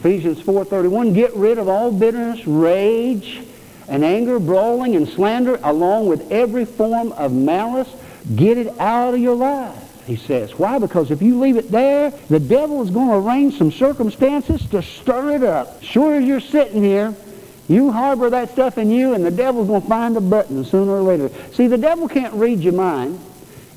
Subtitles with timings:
[0.00, 3.42] Ephesians 4.31, get rid of all bitterness, rage,
[3.86, 7.88] and anger, brawling, and slander, along with every form of malice.
[8.34, 10.58] Get it out of your life he says.
[10.58, 10.78] Why?
[10.78, 14.82] Because if you leave it there, the devil is going to arrange some circumstances to
[14.82, 15.82] stir it up.
[15.82, 17.14] Sure as you're sitting here,
[17.68, 20.92] you harbor that stuff in you, and the devil's going to find a button sooner
[20.92, 21.30] or later.
[21.52, 23.20] See, the devil can't read your mind.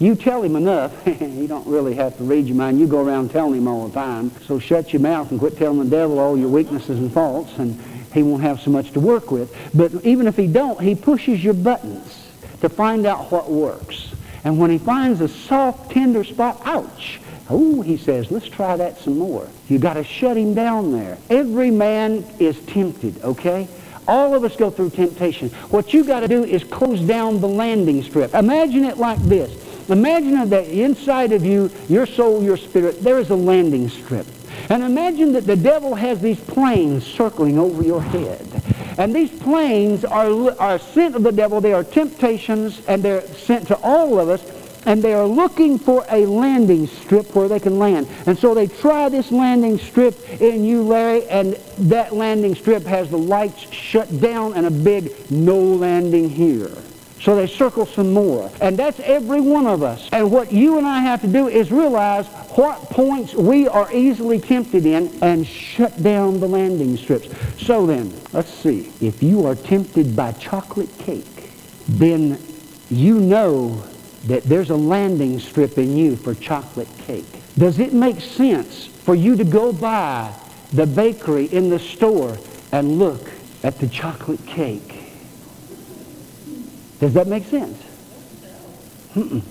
[0.03, 1.07] You tell him enough.
[1.21, 2.77] you don't really have to read your mind.
[2.77, 4.31] You go around telling him all the time.
[4.45, 7.79] So shut your mouth and quit telling the devil all your weaknesses and faults, and
[8.13, 9.55] he won't have so much to work with.
[9.73, 12.27] But even if he don't, he pushes your buttons
[12.59, 14.13] to find out what works.
[14.43, 18.98] And when he finds a soft, tender spot, ouch, oh, he says, let's try that
[18.98, 19.48] some more.
[19.70, 21.17] You got to shut him down there.
[21.29, 23.70] Every man is tempted, okay?
[24.05, 25.48] All of us go through temptation.
[25.70, 28.34] What you got to do is close down the landing strip.
[28.34, 29.62] Imagine it like this.
[29.89, 34.25] Imagine that inside of you, your soul, your spirit, there is a landing strip.
[34.70, 38.48] And imagine that the devil has these planes circling over your head.
[38.98, 41.59] And these planes are, are sent of the devil.
[41.59, 44.41] They are temptations, and they're sent to all of us.
[44.85, 48.07] And they are looking for a landing strip where they can land.
[48.25, 53.09] And so they try this landing strip in you, Larry, and that landing strip has
[53.09, 56.71] the lights shut down and a big no landing here.
[57.24, 58.52] So they circle some more.
[58.60, 60.10] And that's every one of us.
[60.12, 64.41] And what you and I have to do is realize what points we are easily
[64.41, 67.30] tempted in and shut down the landing strips.
[67.63, 68.91] So then, let's see.
[69.00, 71.53] If you are tempted by chocolate cake,
[71.88, 72.38] then
[72.90, 73.81] you know
[74.25, 77.25] that there's a landing strip in you for chocolate cake.
[77.58, 80.34] Does it make sense for you to go by
[80.74, 82.38] the bakery in the store
[82.74, 83.31] and look
[83.63, 84.93] at the chocolate cake?
[87.03, 87.78] Does that make sense?
[89.14, 89.41] Mm-mm.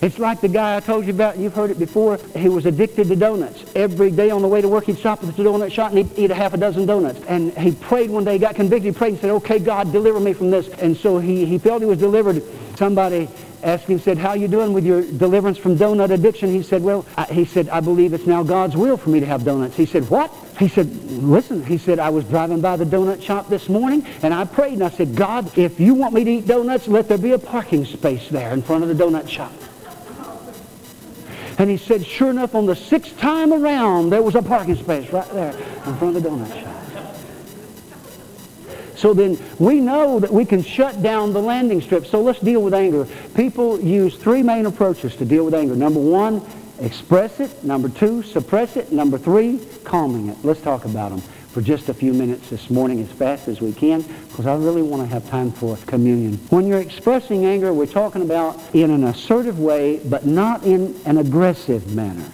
[0.00, 3.08] It's like the guy I told you about, you've heard it before, he was addicted
[3.08, 3.62] to donuts.
[3.76, 6.18] Every day on the way to work, he'd stop at the donut shop and he'd
[6.18, 7.20] eat a half a dozen donuts.
[7.28, 10.32] And he prayed one day, got convicted, he prayed and said, okay, God, deliver me
[10.32, 10.70] from this.
[10.70, 12.42] And so he, he felt he was delivered.
[12.80, 13.28] Somebody
[13.62, 16.48] asked him, said, how you doing with your deliverance from donut addiction?
[16.48, 19.26] He said, well, I, he said, I believe it's now God's will for me to
[19.26, 19.76] have donuts.
[19.76, 20.32] He said, what?
[20.58, 24.32] He said, listen, he said, I was driving by the donut shop this morning and
[24.32, 27.18] I prayed and I said, God, if you want me to eat donuts, let there
[27.18, 29.52] be a parking space there in front of the donut shop.
[31.58, 35.10] And he said, sure enough, on the sixth time around, there was a parking space
[35.12, 36.79] right there in front of the donut shop.
[39.00, 42.04] So then we know that we can shut down the landing strip.
[42.04, 43.08] So let's deal with anger.
[43.34, 45.74] People use three main approaches to deal with anger.
[45.74, 46.42] Number one,
[46.80, 47.64] express it.
[47.64, 48.92] Number two, suppress it.
[48.92, 50.36] Number three, calming it.
[50.44, 53.72] Let's talk about them for just a few minutes this morning as fast as we
[53.72, 56.34] can because I really want to have time for communion.
[56.50, 61.16] When you're expressing anger, we're talking about in an assertive way but not in an
[61.16, 62.30] aggressive manner.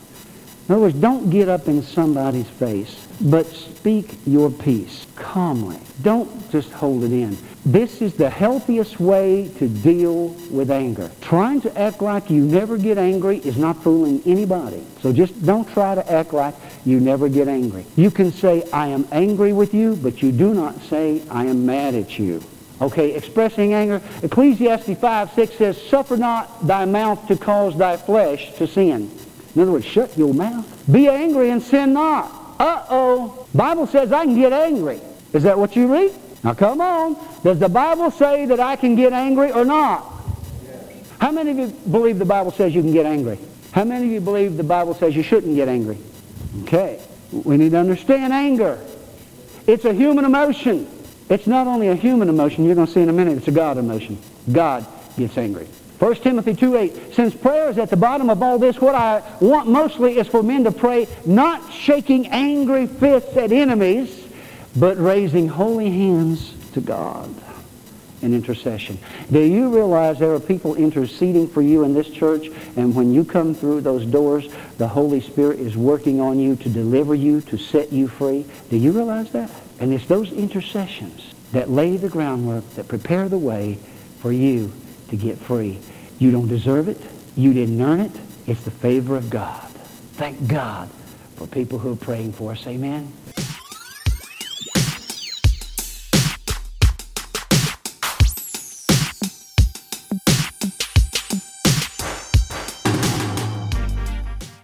[0.69, 5.79] In other words, don't get up in somebody's face, but speak your piece calmly.
[6.03, 7.39] Don't just hold it in.
[7.65, 11.09] This is the healthiest way to deal with anger.
[11.21, 14.85] Trying to act like you never get angry is not fooling anybody.
[15.03, 16.55] So just don't try to act like
[16.85, 17.87] you never get angry.
[17.95, 21.65] You can say, I am angry with you, but you do not say, I am
[21.65, 22.43] mad at you.
[22.81, 24.03] Okay, expressing anger.
[24.23, 29.11] Ecclesiastes 5, 6 says, Suffer not thy mouth to cause thy flesh to sin.
[29.57, 30.67] In other words, shut your mouth.
[30.93, 32.31] Be angry and sin not.
[32.61, 33.49] Uh-oh.
[33.55, 35.01] Bible says I can get angry.
[35.33, 36.13] Is that what you read?
[36.45, 37.17] Now come on.
[37.43, 40.05] Does the Bible say that I can get angry or not?
[40.63, 41.11] Yes.
[41.19, 43.39] How many of you believe the Bible says you can get angry?
[43.73, 45.97] How many of you believe the Bible says you shouldn't get angry?
[46.65, 47.01] Okay.
[47.33, 48.79] We need to understand anger.
[49.67, 50.87] It's a human emotion.
[51.31, 53.53] It's not only a human emotion, you're going to see in a minute, it's a
[53.53, 54.19] God emotion.
[54.53, 55.67] God gets angry.
[55.99, 59.67] 1 Timothy 2.8, since prayer is at the bottom of all this, what I want
[59.67, 64.29] mostly is for men to pray not shaking angry fists at enemies,
[64.77, 67.35] but raising holy hands to God
[68.21, 68.99] in intercession.
[69.33, 73.25] Do you realize there are people interceding for you in this church, and when you
[73.25, 77.57] come through those doors, the Holy Spirit is working on you to deliver you, to
[77.57, 78.45] set you free?
[78.69, 79.51] Do you realize that?
[79.81, 83.79] And it's those intercessions that lay the groundwork, that prepare the way
[84.21, 84.73] for you
[85.09, 85.79] to get free.
[86.19, 86.99] You don't deserve it.
[87.37, 88.13] You didn't earn it.
[88.47, 89.63] It's the favor of God.
[90.15, 90.89] Thank God
[91.37, 92.67] for people who are praying for us.
[92.67, 93.13] Amen.